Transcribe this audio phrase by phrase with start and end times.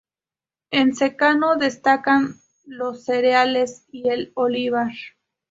[0.71, 4.89] En secano destacan los cereales y el olivar.